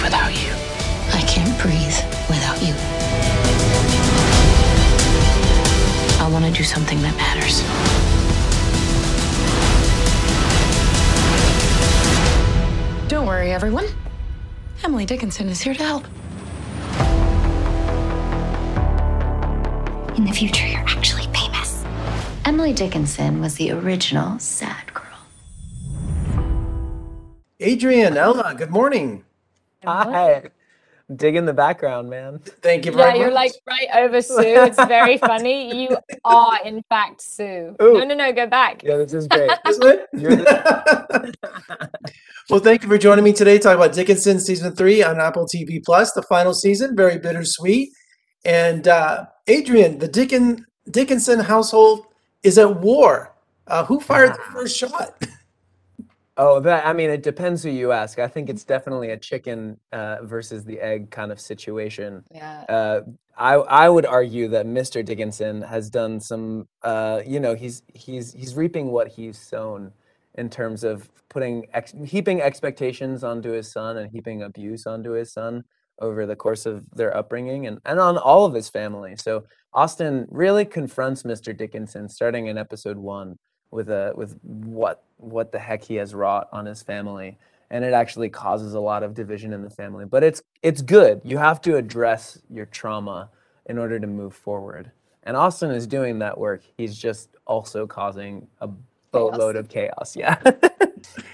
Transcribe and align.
live 0.00 0.12
without 0.12 0.32
you. 0.32 0.52
I 1.12 1.22
can't 1.26 1.58
breathe 1.60 1.96
without 2.28 2.60
you. 2.62 2.74
I 6.22 6.28
want 6.30 6.44
to 6.44 6.52
do 6.52 6.64
something 6.64 7.00
that 7.02 7.16
matters. 7.16 7.62
Don't 13.08 13.26
worry, 13.26 13.52
everyone. 13.52 13.86
Emily 14.84 15.04
Dickinson 15.04 15.48
is 15.48 15.60
here 15.60 15.74
to 15.74 15.82
help. 15.82 16.04
In 20.16 20.24
the 20.24 20.32
future, 20.32 20.66
you're 20.66 20.80
actually 20.80 21.26
famous. 21.34 21.84
Emily 22.44 22.72
Dickinson 22.72 23.40
was 23.40 23.54
the 23.56 23.72
original 23.72 24.38
sad 24.38 24.92
girl. 24.94 25.06
Adrian, 27.58 28.16
Ella, 28.16 28.54
good 28.56 28.70
morning. 28.70 29.24
Hi. 29.84 30.44
Digging 31.16 31.38
in 31.38 31.44
the 31.44 31.52
background, 31.52 32.08
man. 32.08 32.38
Thank 32.62 32.86
you 32.86 32.92
very 32.92 33.02
Yeah, 33.02 33.10
much. 33.14 33.18
you're 33.18 33.32
like 33.32 33.52
right 33.66 33.88
over 33.96 34.22
Sue. 34.22 34.36
It's 34.38 34.76
very 34.84 35.18
funny. 35.18 35.82
You 35.82 35.98
are, 36.24 36.60
in 36.64 36.84
fact, 36.88 37.20
Sue. 37.20 37.74
Ooh. 37.82 37.94
No, 37.94 38.04
no, 38.04 38.14
no, 38.14 38.32
go 38.32 38.46
back. 38.46 38.84
Yeah, 38.84 38.98
this 38.98 39.14
is 39.14 39.26
great. 39.26 39.50
Isn't 39.68 39.84
it? 39.84 40.06
You're 40.12 40.36
well, 42.50 42.60
thank 42.60 42.84
you 42.84 42.88
for 42.88 42.96
joining 42.96 43.24
me 43.24 43.32
today. 43.32 43.58
Talk 43.58 43.74
about 43.74 43.92
Dickinson 43.92 44.38
season 44.38 44.76
three 44.76 45.02
on 45.02 45.18
Apple 45.18 45.48
TV 45.52 45.82
Plus, 45.84 46.12
the 46.12 46.22
final 46.22 46.54
season. 46.54 46.94
Very 46.94 47.18
bittersweet. 47.18 47.88
And 48.44 48.86
uh, 48.86 49.24
Adrian, 49.48 49.98
the 49.98 50.08
Dickin 50.08 50.62
Dickinson 50.92 51.40
household 51.40 52.06
is 52.44 52.56
at 52.56 52.80
war. 52.80 53.34
Uh, 53.66 53.84
who 53.84 53.98
fired 53.98 54.34
the 54.34 54.42
first 54.52 54.76
shot? 54.76 55.20
Oh, 56.42 56.58
that 56.60 56.86
I 56.86 56.94
mean, 56.94 57.10
it 57.10 57.22
depends 57.22 57.62
who 57.62 57.68
you 57.68 57.92
ask. 57.92 58.18
I 58.18 58.26
think 58.26 58.48
it's 58.48 58.64
definitely 58.64 59.10
a 59.10 59.18
chicken 59.18 59.78
uh, 59.92 60.22
versus 60.22 60.64
the 60.64 60.80
egg 60.80 61.10
kind 61.10 61.30
of 61.30 61.38
situation. 61.38 62.24
Yeah. 62.34 62.64
Uh, 62.66 63.00
I 63.36 63.56
I 63.56 63.88
would 63.90 64.06
argue 64.06 64.48
that 64.48 64.64
Mr. 64.64 65.04
Dickinson 65.04 65.60
has 65.60 65.90
done 65.90 66.18
some. 66.18 66.66
Uh, 66.82 67.20
you 67.26 67.40
know, 67.40 67.54
he's 67.54 67.82
he's 67.92 68.32
he's 68.32 68.56
reaping 68.56 68.90
what 68.90 69.08
he's 69.08 69.38
sown 69.38 69.92
in 70.36 70.48
terms 70.48 70.82
of 70.82 71.10
putting 71.28 71.66
ex- 71.74 71.94
heaping 72.06 72.40
expectations 72.40 73.22
onto 73.22 73.50
his 73.50 73.70
son 73.70 73.98
and 73.98 74.10
heaping 74.10 74.42
abuse 74.42 74.86
onto 74.86 75.10
his 75.10 75.34
son 75.34 75.62
over 76.00 76.24
the 76.24 76.36
course 76.36 76.64
of 76.64 76.86
their 76.92 77.14
upbringing 77.14 77.66
and, 77.66 77.80
and 77.84 78.00
on 78.00 78.16
all 78.16 78.46
of 78.46 78.54
his 78.54 78.70
family. 78.70 79.14
So 79.16 79.44
Austin 79.74 80.26
really 80.30 80.64
confronts 80.64 81.24
Mr. 81.24 81.54
Dickinson 81.54 82.08
starting 82.08 82.46
in 82.46 82.56
episode 82.56 82.96
one 82.96 83.36
with 83.70 83.90
a 83.90 84.12
with 84.16 84.38
what 84.42 85.02
what 85.16 85.52
the 85.52 85.58
heck 85.58 85.82
he 85.82 85.96
has 85.96 86.14
wrought 86.14 86.48
on 86.52 86.66
his 86.66 86.82
family. 86.82 87.38
And 87.72 87.84
it 87.84 87.92
actually 87.92 88.28
causes 88.28 88.74
a 88.74 88.80
lot 88.80 89.04
of 89.04 89.14
division 89.14 89.52
in 89.52 89.62
the 89.62 89.70
family. 89.70 90.04
But 90.04 90.24
it's 90.24 90.42
it's 90.62 90.82
good. 90.82 91.20
You 91.24 91.38
have 91.38 91.60
to 91.62 91.76
address 91.76 92.38
your 92.50 92.66
trauma 92.66 93.30
in 93.66 93.78
order 93.78 94.00
to 94.00 94.06
move 94.06 94.34
forward. 94.34 94.90
And 95.22 95.36
austin 95.36 95.70
is 95.70 95.86
doing 95.86 96.18
that 96.20 96.38
work. 96.38 96.62
He's 96.76 96.96
just 96.96 97.36
also 97.46 97.86
causing 97.86 98.48
a 98.60 98.68
boatload 99.12 99.56
of 99.56 99.68
chaos. 99.68 100.16
Yeah. 100.16 100.40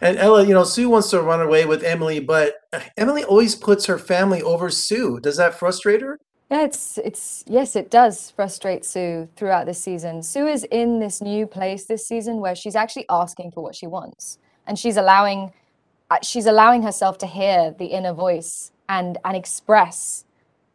And 0.00 0.16
Ella, 0.16 0.46
you 0.46 0.54
know, 0.54 0.64
Sue 0.64 0.88
wants 0.88 1.10
to 1.10 1.20
run 1.20 1.40
away 1.40 1.66
with 1.66 1.84
Emily, 1.84 2.20
but 2.20 2.54
Emily 2.96 3.22
always 3.22 3.54
puts 3.54 3.86
her 3.86 3.98
family 3.98 4.40
over 4.42 4.70
Sue. 4.70 5.20
Does 5.20 5.36
that 5.36 5.54
frustrate 5.54 6.00
her? 6.00 6.18
Yeah, 6.50 6.64
it's 6.64 6.98
it's 6.98 7.44
yes, 7.46 7.76
it 7.76 7.90
does 7.90 8.32
frustrate 8.32 8.84
Sue 8.84 9.28
throughout 9.36 9.66
this 9.66 9.80
season. 9.80 10.22
Sue 10.22 10.48
is 10.48 10.64
in 10.64 10.98
this 10.98 11.20
new 11.20 11.46
place 11.46 11.84
this 11.84 12.06
season 12.06 12.40
where 12.40 12.56
she's 12.56 12.74
actually 12.74 13.06
asking 13.08 13.52
for 13.52 13.62
what 13.62 13.76
she 13.76 13.86
wants, 13.86 14.38
and 14.66 14.76
she's 14.76 14.96
allowing 14.96 15.52
uh, 16.10 16.18
she's 16.22 16.46
allowing 16.46 16.82
herself 16.82 17.18
to 17.18 17.26
hear 17.26 17.72
the 17.78 17.86
inner 17.86 18.12
voice 18.12 18.72
and 18.88 19.16
and 19.24 19.36
express 19.36 20.24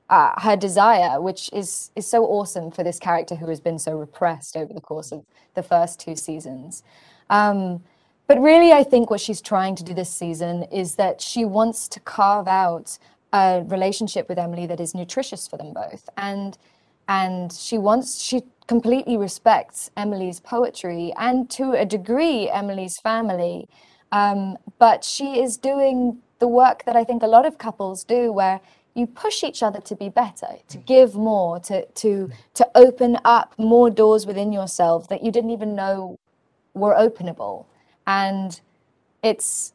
uh, 0.10 0.40
her 0.40 0.56
desire, 0.56 1.20
which 1.22 1.50
is 1.52 1.92
is 1.94 2.08
so 2.08 2.24
awesome 2.26 2.72
for 2.72 2.84
this 2.84 2.98
character 2.98 3.36
who 3.36 3.50
has 3.50 3.60
been 3.60 3.78
so 3.78 3.98
repressed 3.98 4.56
over 4.56 4.74
the 4.74 4.82
course 4.82 5.12
of 5.12 5.26
the 5.56 5.64
first 5.64 6.00
two 6.00 6.16
seasons. 6.16 6.84
Um, 7.30 7.84
but 8.28 8.42
really, 8.42 8.72
I 8.72 8.84
think 8.84 9.10
what 9.10 9.20
she's 9.20 9.42
trying 9.42 9.76
to 9.76 9.84
do 9.84 9.94
this 9.94 10.10
season 10.10 10.64
is 10.72 10.96
that 10.96 11.22
she 11.22 11.44
wants 11.44 11.90
to 11.90 12.00
carve 12.00 12.48
out 12.48 12.98
a 13.36 13.64
relationship 13.68 14.30
with 14.30 14.40
Emily 14.40 14.66
that 14.68 14.80
is 14.80 14.96
nutritious 14.96 15.48
for 15.48 15.58
them 15.58 15.74
both, 15.74 16.10
and 16.16 16.58
and 17.08 17.52
she 17.52 17.78
wants 17.78 18.22
she 18.22 18.44
completely 18.68 19.18
respects 19.18 19.92
Emily's 19.96 20.40
poetry 20.40 21.14
and 21.18 21.50
to 21.58 21.74
a 21.74 21.86
degree 21.86 22.50
Emily's 22.50 22.98
family, 23.10 23.68
um, 24.12 24.58
but 24.80 25.04
she 25.04 25.28
is 25.44 25.58
doing 25.58 26.20
the 26.40 26.48
work 26.48 26.84
that 26.86 26.96
I 26.96 27.04
think 27.04 27.22
a 27.24 27.28
lot 27.28 27.46
of 27.46 27.58
couples 27.58 28.04
do, 28.04 28.32
where 28.32 28.60
you 28.94 29.06
push 29.06 29.44
each 29.44 29.62
other 29.62 29.82
to 29.82 29.96
be 29.96 30.10
better, 30.10 30.52
to 30.70 30.78
give 30.78 31.16
more, 31.16 31.60
to 31.70 31.86
to 32.04 32.30
to 32.54 32.64
open 32.86 33.18
up 33.26 33.54
more 33.58 33.90
doors 33.90 34.26
within 34.26 34.54
yourself 34.54 35.10
that 35.10 35.24
you 35.24 35.32
didn't 35.32 35.52
even 35.52 35.76
know 35.76 36.18
were 36.74 36.96
openable. 36.96 37.66
And 38.08 38.60
it's 39.22 39.74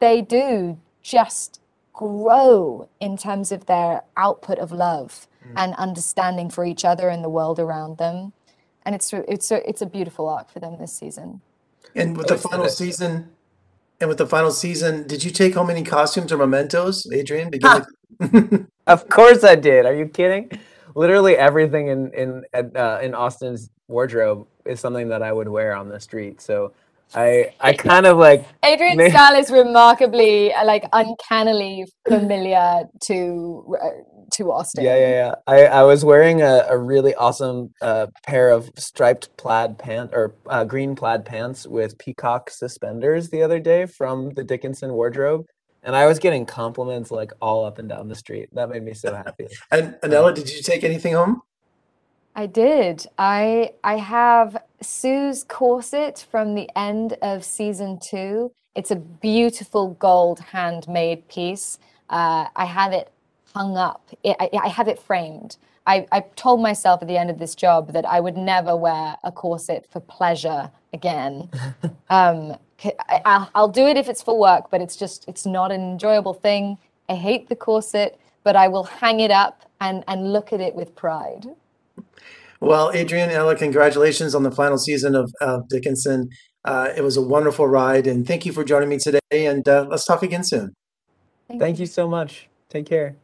they 0.00 0.22
do 0.22 0.78
just 1.02 1.60
grow 1.96 2.88
in 3.00 3.16
terms 3.16 3.50
of 3.50 3.66
their 3.66 4.02
output 4.16 4.58
of 4.58 4.70
love 4.70 5.26
and 5.56 5.74
understanding 5.76 6.50
for 6.50 6.64
each 6.64 6.84
other 6.84 7.08
and 7.08 7.22
the 7.22 7.28
world 7.28 7.58
around 7.60 7.98
them 7.98 8.32
and 8.84 8.94
it's 8.96 9.12
a- 9.12 9.24
it's 9.32 9.50
a, 9.52 9.58
it's 9.68 9.80
a 9.80 9.86
beautiful 9.86 10.28
arc 10.28 10.50
for 10.50 10.58
them 10.60 10.76
this 10.78 10.92
season 10.92 11.40
And 11.94 12.16
with 12.16 12.26
the 12.26 12.36
final 12.36 12.68
season, 12.68 13.30
and 14.00 14.08
with 14.10 14.18
the 14.18 14.26
final 14.26 14.50
season, 14.50 15.06
did 15.06 15.24
you 15.24 15.30
take 15.30 15.54
home 15.54 15.70
any 15.70 15.82
costumes 15.84 16.30
or 16.32 16.36
mementos, 16.36 17.06
Adrian? 17.12 17.48
Begin 17.50 17.70
with- 18.20 18.66
Of 18.94 19.08
course 19.08 19.42
I 19.44 19.54
did. 19.54 19.86
Are 19.86 19.94
you 19.94 20.06
kidding? 20.06 20.50
Literally 20.94 21.34
everything 21.36 21.88
in 21.94 22.00
in 22.22 22.44
uh, 22.54 22.98
in 23.06 23.14
Austin's 23.14 23.70
wardrobe 23.88 24.46
is 24.64 24.80
something 24.80 25.08
that 25.10 25.22
I 25.22 25.32
would 25.32 25.48
wear 25.48 25.74
on 25.80 25.88
the 25.88 26.00
street. 26.00 26.40
So 26.40 26.72
I 27.14 27.54
I 27.60 27.72
kind 27.72 28.06
of 28.06 28.18
like 28.18 28.44
adrian's 28.64 28.98
May- 28.98 29.10
style 29.10 29.36
is 29.36 29.50
remarkably 29.50 30.52
like 30.64 30.84
uncannily 30.92 31.86
familiar 32.08 32.84
to 33.04 33.76
uh, 33.80 33.88
to 34.32 34.50
austin 34.52 34.84
yeah 34.84 34.96
yeah 34.96 35.10
yeah. 35.10 35.34
I 35.46 35.66
I 35.66 35.82
was 35.84 36.04
wearing 36.04 36.42
a, 36.42 36.66
a 36.68 36.76
really 36.76 37.14
awesome 37.14 37.72
uh, 37.80 38.08
pair 38.26 38.50
of 38.50 38.70
striped 38.76 39.36
plaid 39.36 39.78
pants 39.78 40.12
or 40.14 40.34
uh, 40.46 40.64
green 40.64 40.96
plaid 40.96 41.24
pants 41.24 41.66
with 41.66 41.96
peacock 41.98 42.50
suspenders 42.50 43.30
the 43.30 43.42
other 43.42 43.60
day 43.60 43.86
from 43.86 44.30
the 44.30 44.44
Dickinson 44.44 44.92
wardrobe. 44.92 45.46
And 45.82 45.94
I 45.94 46.06
was 46.06 46.18
getting 46.18 46.44
compliments 46.46 47.12
like 47.12 47.32
all 47.40 47.64
up 47.64 47.78
and 47.78 47.88
down 47.88 48.08
the 48.08 48.16
street. 48.16 48.48
That 48.52 48.68
made 48.68 48.82
me 48.82 48.92
so 48.92 49.14
happy. 49.14 49.46
and, 49.70 49.96
and 50.02 50.12
Ella, 50.12 50.34
did 50.34 50.52
you 50.52 50.60
take 50.60 50.82
anything 50.82 51.14
home? 51.14 51.42
I 52.36 52.46
did. 52.46 53.06
I 53.18 53.72
I 53.82 53.96
have 53.96 54.62
Sue's 54.82 55.42
corset 55.42 56.26
from 56.30 56.54
the 56.54 56.68
end 56.76 57.16
of 57.22 57.44
season 57.44 57.98
two. 57.98 58.52
It's 58.74 58.90
a 58.90 58.96
beautiful 58.96 59.94
gold 59.94 60.40
handmade 60.40 61.28
piece. 61.28 61.78
Uh, 62.10 62.46
I 62.54 62.66
have 62.66 62.92
it 62.92 63.10
hung 63.54 63.78
up. 63.78 64.10
I, 64.24 64.36
I 64.40 64.50
I 64.64 64.68
have 64.68 64.86
it 64.86 65.00
framed. 65.00 65.56
I, 65.86 66.06
I 66.12 66.20
told 66.36 66.60
myself 66.60 67.00
at 67.02 67.08
the 67.08 67.16
end 67.16 67.30
of 67.30 67.38
this 67.38 67.54
job 67.54 67.92
that 67.92 68.04
I 68.04 68.20
would 68.20 68.36
never 68.36 68.76
wear 68.76 69.16
a 69.22 69.32
corset 69.32 69.86
for 69.88 70.00
pleasure 70.00 70.70
again. 70.92 71.48
um, 72.10 72.56
I, 72.84 73.22
I'll, 73.24 73.50
I'll 73.54 73.68
do 73.68 73.86
it 73.86 73.96
if 73.96 74.08
it's 74.08 74.22
for 74.22 74.38
work, 74.38 74.64
but 74.70 74.80
it's 74.82 74.96
just 74.96 75.26
it's 75.28 75.46
not 75.46 75.72
an 75.72 75.80
enjoyable 75.80 76.34
thing. 76.34 76.78
I 77.08 77.14
hate 77.14 77.48
the 77.48 77.56
corset, 77.56 78.20
but 78.44 78.56
I 78.56 78.68
will 78.68 78.84
hang 78.84 79.20
it 79.20 79.30
up 79.30 79.64
and 79.80 80.04
and 80.06 80.32
look 80.34 80.52
at 80.52 80.60
it 80.60 80.74
with 80.74 80.94
pride. 80.94 81.46
Well, 82.60 82.90
Adrian, 82.92 83.30
Ella, 83.30 83.54
congratulations 83.56 84.34
on 84.34 84.42
the 84.42 84.50
final 84.50 84.78
season 84.78 85.14
of 85.14 85.32
uh, 85.40 85.60
Dickinson. 85.68 86.28
Uh, 86.64 86.88
it 86.96 87.02
was 87.02 87.16
a 87.16 87.22
wonderful 87.22 87.68
ride, 87.68 88.06
and 88.06 88.26
thank 88.26 88.44
you 88.44 88.52
for 88.52 88.64
joining 88.64 88.88
me 88.88 88.98
today. 88.98 89.20
And 89.30 89.66
uh, 89.68 89.86
let's 89.88 90.04
talk 90.04 90.22
again 90.22 90.44
soon. 90.44 90.74
Thank 91.58 91.78
you 91.78 91.86
so 91.86 92.08
much. 92.08 92.48
Take 92.68 92.86
care. 92.86 93.16